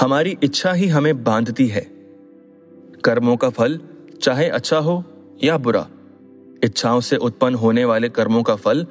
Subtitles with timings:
[0.00, 1.80] हमारी इच्छा ही हमें बांधती है।
[3.04, 3.80] कर्मों का फल,
[4.22, 5.04] चाहे अच्छा हो
[5.44, 5.88] या बुरा,
[6.64, 8.86] इच्छाओं से उत्पन्न होने वाले कर्मों का फल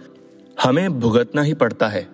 [0.63, 2.07] हमें भुगतना ही पड़ता है।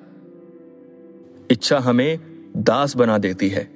[1.52, 2.20] इच्छा हमें
[2.58, 3.72] दास बना देती है।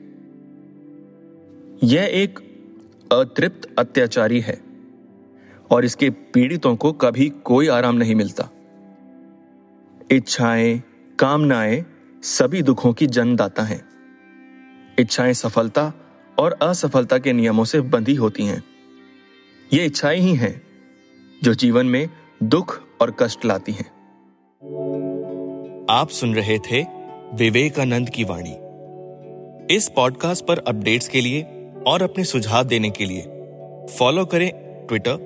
[1.84, 2.40] यह एक
[3.12, 4.62] अतृप्त अत्याचारी है,
[5.72, 8.50] और इसके पीड़ितों को कभी कोई आराम नहीं मिलता।
[10.12, 10.84] इच्छाएँ,
[11.20, 11.86] कामनाएँ
[12.24, 13.95] सभी दुखों की जन्मदाता हैं।
[15.00, 15.94] इच्छाएँ सफलता
[16.40, 18.64] और असफलता के नियमों से बंधी होती हैं।
[19.74, 20.62] ये इच्छाएँ ही हैं,
[21.44, 22.10] जो जीवन में
[22.44, 23.96] दुख और कष्ट लाती हैं।
[25.90, 26.82] आप सुन रहे थे
[27.34, 28.56] विवेकानंद की वाणी।
[29.76, 31.44] इस पॉडकास्ट पर अपडेट्स के लिए
[31.88, 33.22] और अपने सुझाव देने के लिए
[34.00, 34.52] फॉलो करें
[34.88, 35.18] ट्विटर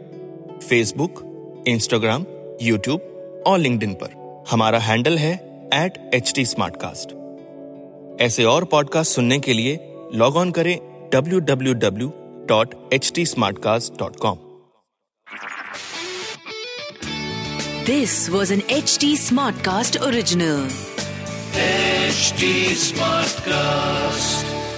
[0.70, 1.24] फेसबुक
[1.68, 2.26] इंस्टाग्राम
[2.62, 5.34] यूट्यूब और लिंक्डइन पर। हमारा हैंडल है
[5.74, 6.34] एट एच
[8.22, 9.78] ऐसे और पॉडकास्ट सुनने के लिए
[10.14, 10.78] लॉग ऑन करें
[11.14, 12.12] W W W
[12.50, 13.26] dot H T
[13.64, 14.38] Smartcast dot com
[17.86, 19.16] this was an H T
[19.66, 20.70] Smartcast original
[23.42, 24.69] Smartcast